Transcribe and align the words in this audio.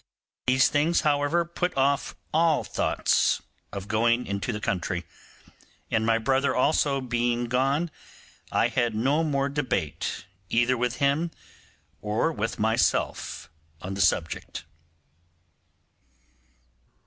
These 0.47 0.69
things, 0.69 1.01
however, 1.01 1.45
put 1.45 1.77
off 1.77 2.15
all 2.33 2.63
my 2.63 2.67
thoughts 2.67 3.39
of 3.71 3.87
going 3.87 4.25
into 4.25 4.51
the 4.51 4.59
country; 4.59 5.03
and 5.91 6.07
my 6.07 6.17
brother 6.17 6.55
also 6.55 7.01
being 7.01 7.45
gone, 7.45 7.91
I 8.51 8.69
had 8.69 8.95
no 8.95 9.23
more 9.23 9.47
debate 9.47 10.25
either 10.49 10.75
with 10.75 10.95
him 10.95 11.29
or 12.01 12.31
with 12.31 12.57
myself 12.57 13.47
on 13.79 13.93
that 13.93 14.01
subject. 14.01 14.65